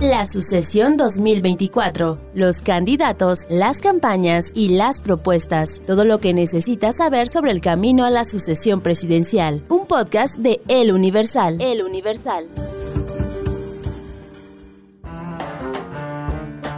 [0.00, 7.26] La sucesión 2024, los candidatos, las campañas y las propuestas, todo lo que necesitas saber
[7.26, 9.64] sobre el camino a la sucesión presidencial.
[9.68, 11.60] Un podcast de El Universal.
[11.60, 12.46] El Universal.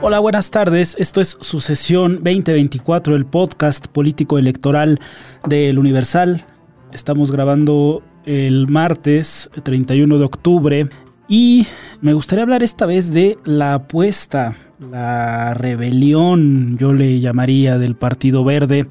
[0.01, 0.97] Hola, buenas tardes.
[0.99, 4.99] Esto es Sucesión 2024, el podcast político electoral
[5.47, 6.47] de El Universal.
[6.91, 10.89] Estamos grabando el martes 31 de octubre
[11.31, 11.69] y
[12.01, 18.43] me gustaría hablar esta vez de la apuesta, la rebelión, yo le llamaría, del Partido
[18.43, 18.89] Verde,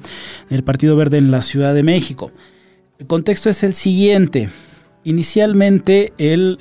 [0.48, 2.32] del Partido Verde en la Ciudad de México.
[2.98, 4.48] El contexto es el siguiente.
[5.02, 6.58] Inicialmente el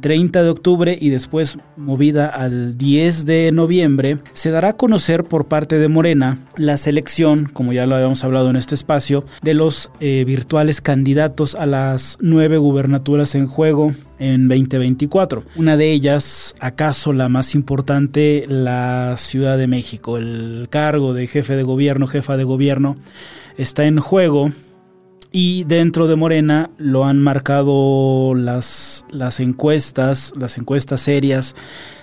[0.00, 5.24] 30 eh, de octubre y después movida al 10 de noviembre, se dará a conocer
[5.24, 9.54] por parte de Morena la selección, como ya lo habíamos hablado en este espacio, de
[9.54, 15.44] los eh, virtuales candidatos a las nueve gubernaturas en juego en 2024.
[15.56, 20.18] Una de ellas, acaso la más importante, la Ciudad de México.
[20.18, 22.96] El cargo de jefe de gobierno, jefa de gobierno,
[23.56, 24.50] está en juego
[25.32, 31.56] y dentro de Morena lo han marcado las, las encuestas, las encuestas serias,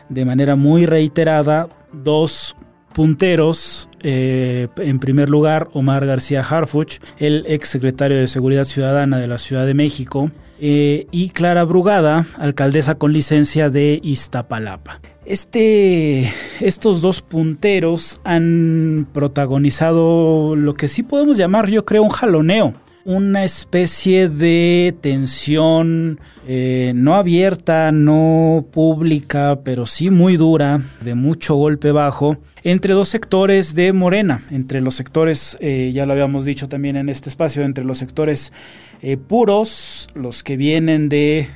[0.10, 1.70] de manera muy reiterada.
[1.94, 2.56] Dos
[2.94, 9.28] punteros, eh, en primer lugar, Omar García Harfuch, el ex secretario de Seguridad Ciudadana de
[9.28, 15.00] la Ciudad de México, eh, y Clara Brugada, alcaldesa con licencia de Iztapalapa.
[15.26, 22.74] Este, estos dos punteros han protagonizado lo que sí podemos llamar, yo creo, un jaloneo
[23.10, 31.56] una especie de tensión eh, no abierta, no pública, pero sí muy dura, de mucho
[31.56, 36.70] golpe bajo, entre dos sectores de Morena, entre los sectores, eh, ya lo habíamos dicho
[36.70, 38.54] también en este espacio, entre los sectores
[39.02, 41.48] eh, puros, los que vienen de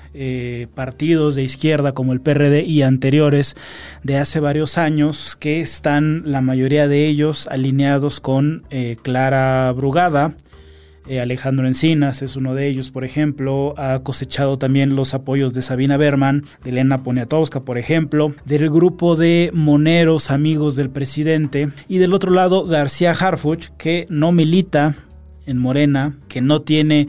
[0.74, 3.56] partidos de izquierda como el PRD y anteriores
[4.02, 8.64] de hace varios años, que están la mayoría de ellos alineados con
[9.04, 10.34] Clara Brugada,
[11.08, 13.74] eh, Alejandro Encinas es uno de ellos, por ejemplo.
[13.78, 19.16] Ha cosechado también los apoyos de Sabina Berman, de Elena Poniatowska, por ejemplo, del grupo
[19.16, 21.70] de moneros amigos del presidente.
[21.88, 24.96] Y del otro lado, García Harfuch, que no milita
[25.46, 27.08] en Morena, que no tiene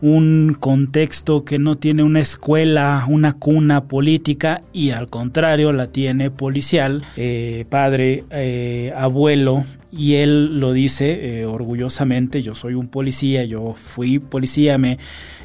[0.00, 6.30] un contexto que no tiene una escuela, una cuna política y al contrario la tiene
[6.30, 13.44] policial, eh, padre, eh, abuelo y él lo dice eh, orgullosamente, yo soy un policía,
[13.44, 14.98] yo fui policía, me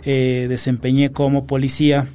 [0.03, 2.07] desempeñé como policía.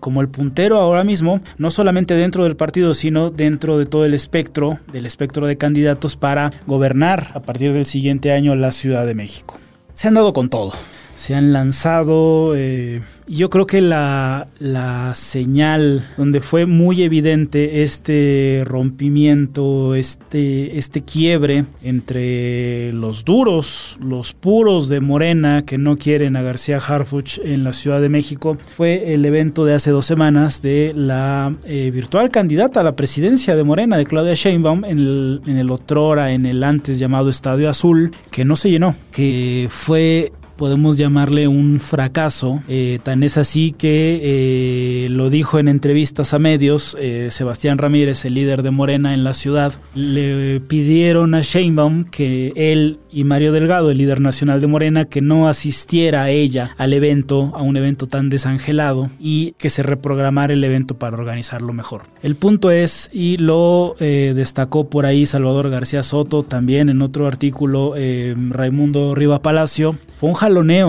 [0.00, 4.12] como el puntero ahora mismo, no solamente dentro del partido, sino dentro de todo el
[4.12, 9.14] espectro, del espectro de candidatos para gobernar a partir del siguiente año la Ciudad de
[9.14, 9.56] México.
[9.94, 10.72] Se han dado con todo
[11.16, 12.54] se han lanzado.
[12.54, 21.02] Eh, yo creo que la, la, señal donde fue muy evidente este rompimiento, este, este
[21.02, 27.64] quiebre entre los duros, los puros de Morena que no quieren a García Harfuch en
[27.64, 32.30] la Ciudad de México, fue el evento de hace dos semanas de la eh, virtual
[32.30, 36.44] candidata a la presidencia de Morena, de Claudia Sheinbaum, en el, en el otrora, en
[36.44, 42.60] el antes llamado Estadio Azul, que no se llenó, que fue podemos llamarle un fracaso.
[42.68, 48.24] Eh, tan es así que eh, lo dijo en entrevistas a medios eh, Sebastián Ramírez,
[48.24, 53.52] el líder de Morena en la ciudad, le pidieron a Sheinbaum que él y Mario
[53.52, 57.76] Delgado, el líder nacional de Morena, que no asistiera a ella al evento, a un
[57.76, 62.02] evento tan desangelado y que se reprogramara el evento para organizarlo mejor.
[62.22, 67.94] El punto es, y lo destacó por ahí Salvador García Soto también en otro artículo,
[68.50, 70.34] Raimundo Riva Palacio, fue un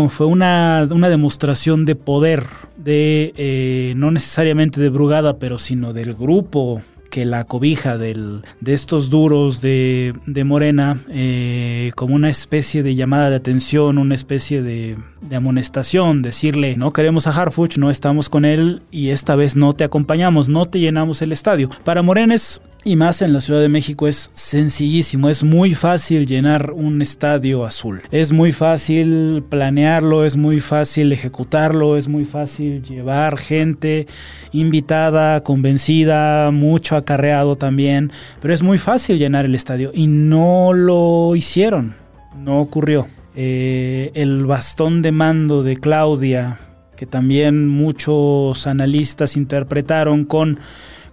[0.09, 2.45] fue una, una demostración de poder,
[2.78, 8.73] de eh, no necesariamente de Brugada, pero sino del grupo que la cobija del, de
[8.73, 14.62] estos duros de, de Morena eh, como una especie de llamada de atención, una especie
[14.62, 19.56] de, de, amonestación, decirle no queremos a Harfuch, no estamos con él y esta vez
[19.56, 21.69] no te acompañamos, no te llenamos el estadio.
[21.83, 26.25] Para Morena es y más en la Ciudad de México es sencillísimo, es muy fácil
[26.25, 28.01] llenar un estadio azul.
[28.12, 34.07] Es muy fácil planearlo, es muy fácil ejecutarlo, es muy fácil llevar gente
[34.54, 41.36] invitada, convencida, mucho acarreado también, pero es muy fácil llenar el estadio y no lo
[41.36, 41.94] hicieron,
[42.42, 43.07] no ocurrió.
[43.36, 46.57] Eh, el bastón de mando de Claudia,
[46.95, 50.60] que también muchos analistas interpretaron con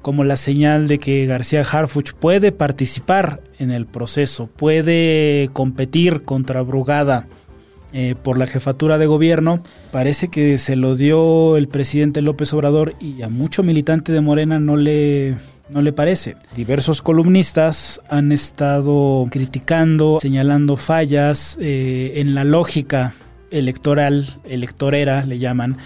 [0.04, 6.60] como la señal de que García Harfuch puede participar en el proceso, puede competir contra
[6.60, 7.26] Brugada
[7.94, 9.62] eh, por la jefatura de gobierno.
[9.92, 14.60] Parece que se lo dio el presidente López Obrador y a mucho militante de Morena
[14.60, 15.36] no le,
[15.70, 16.36] no le parece.
[16.54, 23.14] Diversos columnistas han estado criticando, señalando fallas eh, en la lógica
[23.50, 25.78] electoral, electorera le llaman,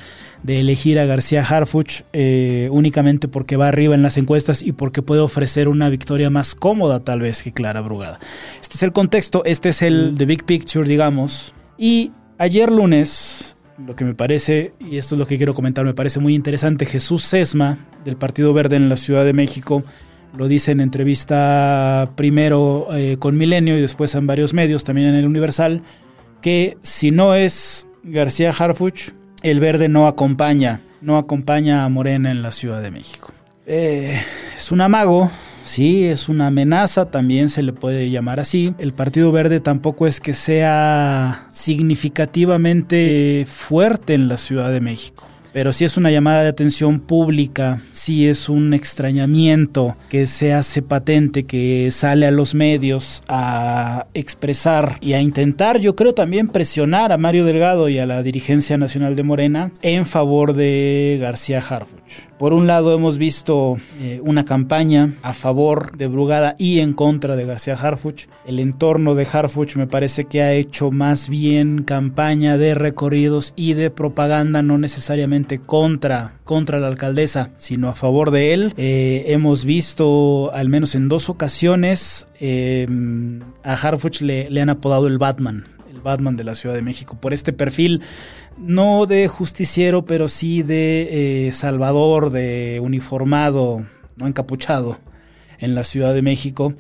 [0.43, 5.03] de elegir a García Harfuch eh, únicamente porque va arriba en las encuestas y porque
[5.03, 8.19] puede ofrecer una victoria más cómoda tal vez que Clara Brugada.
[8.63, 11.55] Este es el contexto, este es el the big picture, digamos.
[11.77, 15.95] Y ayer lunes, lo que me parece, y esto es lo que quiero comentar, me
[15.95, 19.85] parece muy interesante, Jesús Sesma del Partido Verde en la Ciudad de México
[20.37, 25.15] lo dice en entrevista primero eh, con Milenio y después en varios medios, también en
[25.15, 25.83] el Universal,
[26.43, 29.11] que si no es García Harfuch,
[29.43, 33.33] el verde no acompaña, no acompaña a Morena en la Ciudad de México.
[33.67, 34.21] Eh,
[34.57, 35.31] es un amago,
[35.65, 38.75] sí, es una amenaza, también se le puede llamar así.
[38.79, 45.73] El Partido Verde tampoco es que sea significativamente fuerte en la Ciudad de México pero
[45.73, 51.45] si es una llamada de atención pública, si es un extrañamiento que se hace patente,
[51.45, 57.19] que sale a los medios a expresar y a intentar, yo creo también presionar a
[57.19, 62.29] Mario Delgado y a la dirigencia nacional de Morena en favor de García Harfuch.
[62.39, 67.35] Por un lado hemos visto eh, una campaña a favor de Brugada y en contra
[67.35, 68.27] de García Harfuch.
[68.47, 73.75] El entorno de Harfuch me parece que ha hecho más bien campaña de recorridos y
[73.75, 78.75] de propaganda, no necesariamente contra, contra la alcaldesa, sino a favor de él.
[78.77, 82.87] Eh, hemos visto al menos en dos ocasiones eh,
[83.63, 87.17] a Harfuch le, le han apodado el Batman, el Batman de la Ciudad de México,
[87.21, 88.03] por este perfil
[88.59, 93.85] no de justiciero, pero sí de eh, salvador, de uniformado,
[94.17, 94.99] no encapuchado
[95.59, 96.75] en la Ciudad de México.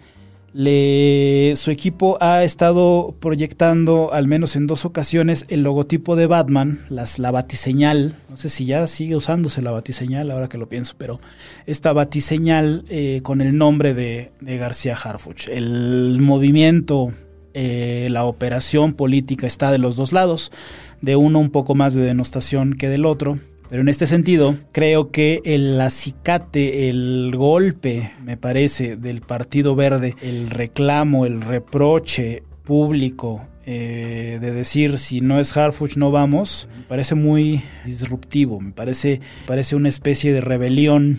[0.54, 7.18] Su equipo ha estado proyectando, al menos en dos ocasiones, el logotipo de Batman, las,
[7.18, 8.16] la batiseñal.
[8.28, 11.20] No sé si ya sigue usándose la batiseñal, ahora que lo pienso, pero
[11.66, 15.48] esta batiseñal eh, con el nombre de, de García Harfuch.
[15.48, 17.12] El movimiento
[17.60, 20.52] eh, la operación política está de los dos lados,
[21.00, 23.38] de uno un poco más de denostación que del otro.
[23.70, 30.17] Pero en este sentido, creo que el acicate, el golpe, me parece, del Partido Verde,
[30.23, 36.85] el reclamo, el reproche público eh, de decir si no es Harfuch no vamos, me
[36.85, 41.19] parece muy disruptivo, me parece, parece una especie de rebelión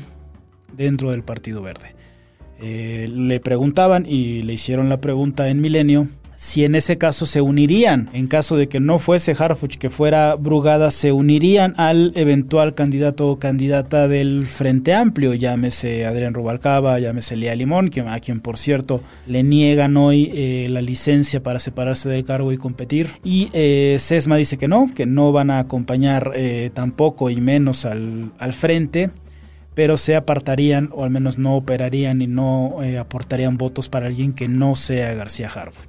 [0.76, 1.94] dentro del Partido Verde.
[2.60, 6.08] Eh, le preguntaban y le hicieron la pregunta en Milenio
[6.40, 10.36] si en ese caso se unirían, en caso de que no fuese Harfuch, que fuera
[10.36, 17.36] Brugada, se unirían al eventual candidato o candidata del Frente Amplio, llámese Adrián Rubalcaba, llámese
[17.36, 22.24] Lía Limón, a quien por cierto le niegan hoy eh, la licencia para separarse del
[22.24, 23.10] cargo y competir.
[23.22, 27.84] Y eh, Sesma dice que no, que no van a acompañar eh, tampoco y menos
[27.84, 29.10] al, al frente
[29.74, 34.50] pero se apartarían o al menos no operarían y no aportarían votos para alguien que
[34.50, 35.89] no sea García Harfuch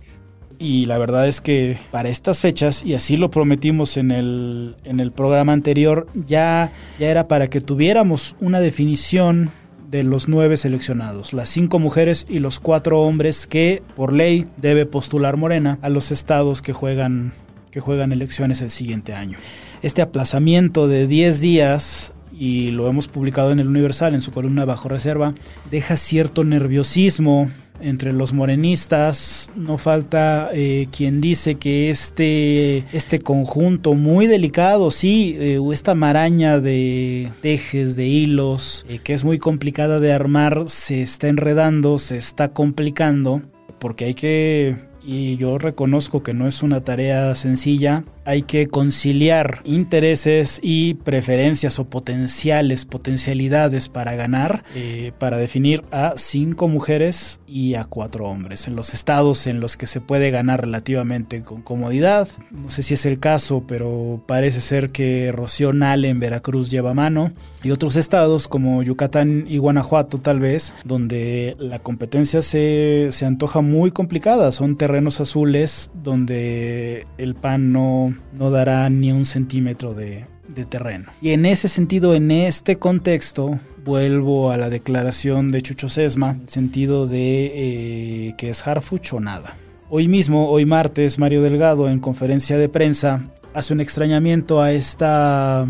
[0.60, 5.00] y la verdad es que para estas fechas, y así lo prometimos en el, en
[5.00, 9.50] el programa anterior, ya, ya era para que tuviéramos una definición
[9.90, 14.84] de los nueve seleccionados, las cinco mujeres y los cuatro hombres que por ley debe
[14.84, 17.32] postular Morena a los estados que juegan,
[17.70, 19.38] que juegan elecciones el siguiente año.
[19.80, 24.64] Este aplazamiento de 10 días y lo hemos publicado en el Universal en su columna
[24.64, 25.34] bajo reserva,
[25.70, 27.50] deja cierto nerviosismo
[27.82, 29.52] entre los morenistas.
[29.56, 36.60] No falta eh, quien dice que este, este conjunto muy delicado, sí, eh, esta maraña
[36.60, 42.16] de tejes, de hilos, eh, que es muy complicada de armar, se está enredando, se
[42.16, 43.42] está complicando,
[43.78, 49.60] porque hay que, y yo reconozco que no es una tarea sencilla, hay que conciliar
[49.64, 57.74] intereses y preferencias o potenciales, potencialidades para ganar, eh, para definir a cinco mujeres y
[57.74, 62.28] a cuatro hombres en los estados en los que se puede ganar relativamente con comodidad.
[62.50, 66.94] No sé si es el caso, pero parece ser que Rocío Nale en Veracruz lleva
[66.94, 73.26] mano y otros estados como Yucatán y Guanajuato tal vez, donde la competencia se, se
[73.26, 74.52] antoja muy complicada.
[74.52, 80.26] Son terrenos azules donde el PAN no no, dará ni un centímetro de,
[80.68, 81.10] terreno.
[81.22, 87.06] Y en ese sentido, en este contexto, vuelvo a la declaración de Chucho Sesma, sentido
[87.06, 89.56] de eh, que es Harfuch o nada.
[89.88, 93.22] Hoy mismo, hoy martes, Mario Delgado en conferencia de prensa
[93.54, 95.66] hace un extrañamiento a esta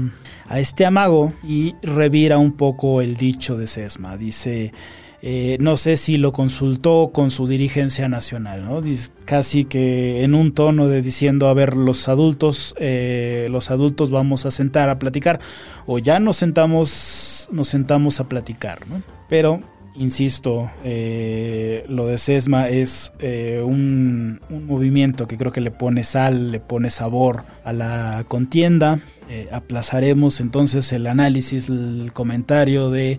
[0.51, 4.17] a este amago y revira un poco el dicho de Sesma.
[4.17, 4.73] Dice
[5.23, 8.83] Eh, no sé si lo consultó con su dirigencia nacional, ¿no?
[9.27, 14.47] Casi que en un tono de diciendo, a ver, los adultos, eh, los adultos vamos
[14.47, 15.41] a sentar a platicar,
[15.87, 19.03] o ya nos sentamos, nos sentamos a platicar, ¿no?
[19.29, 19.61] Pero
[19.95, 26.53] insisto, eh, lo de Sesma es eh, un, movimiento que creo que le pone sal,
[26.53, 28.99] le pone sabor a la contienda.
[29.29, 33.19] Eh, aplazaremos entonces el análisis, el comentario de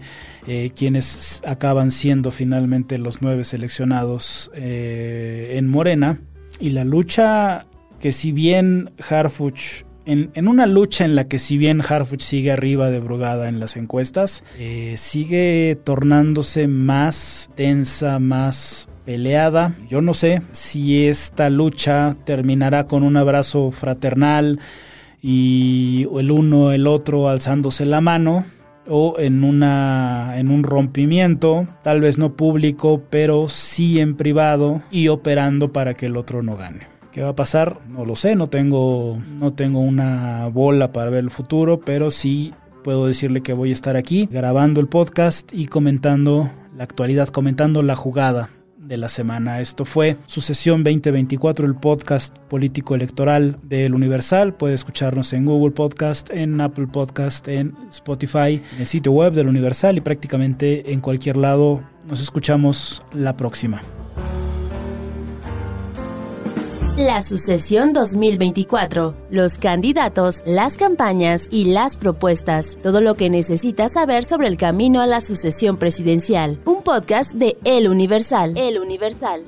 [0.76, 6.20] quienes acaban siendo finalmente los nueve seleccionados en Morena.
[6.60, 7.68] Y la lucha
[8.00, 12.90] que si bien Harfuch en, una lucha en la que si bien Harfuch sigue arriba
[12.90, 19.74] de Brugada en las encuestas, eh, sigue tornándose más tensa, más peleada.
[19.90, 24.60] Yo no sé si esta lucha terminará con un abrazo fraternal
[25.22, 28.44] y el uno el otro alzándose la mano
[28.88, 35.08] o en una en un rompimiento, tal vez no público, pero sí en privado y
[35.10, 36.91] operando para que el otro no gane.
[37.12, 37.80] ¿Qué va a pasar?
[37.90, 42.54] No lo sé, no tengo, no tengo una bola para ver el futuro, pero sí
[42.84, 47.84] puedo decirle que voy a estar aquí grabando el podcast y comentando la actualidad, comentando
[47.84, 49.62] la jugada de la semana.
[49.62, 54.54] Esto fue su sesión 2024, el podcast político electoral del Universal.
[54.54, 59.48] Puede escucharnos en Google Podcast, en Apple Podcast, en Spotify, en el sitio web del
[59.48, 61.84] Universal y prácticamente en cualquier lado.
[62.08, 63.82] Nos escuchamos la próxima.
[67.02, 74.24] La sucesión 2024, los candidatos, las campañas y las propuestas, todo lo que necesitas saber
[74.24, 76.60] sobre el camino a la sucesión presidencial.
[76.64, 78.56] Un podcast de El Universal.
[78.56, 79.44] El Universal.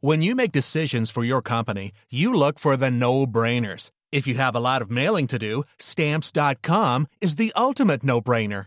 [0.00, 3.90] When you make decisions for your company, you look for the no-brainers.
[4.12, 8.66] If you have a lot of mailing to do, stamps.com is the ultimate no-brainer.